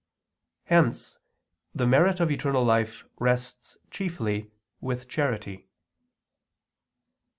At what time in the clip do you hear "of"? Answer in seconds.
2.19-2.31